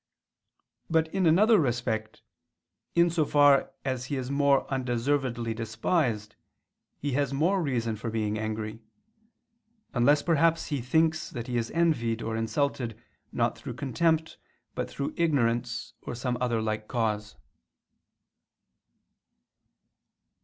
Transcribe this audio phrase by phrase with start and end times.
[0.89, 2.23] But in another respect,
[2.95, 6.35] in so far as he is more undeservedly despised,
[6.97, 8.81] he has more reason for being angry:
[9.93, 12.99] unless perhaps he thinks that he is envied or insulted
[13.31, 14.39] not through contempt
[14.73, 17.35] but through ignorance, or some other like cause.